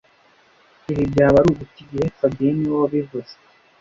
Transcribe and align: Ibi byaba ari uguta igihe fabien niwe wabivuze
Ibi 0.91 1.03
byaba 1.11 1.35
ari 1.41 1.49
uguta 1.51 1.77
igihe 1.83 2.05
fabien 2.17 2.55
niwe 2.57 2.75
wabivuze 2.83 3.33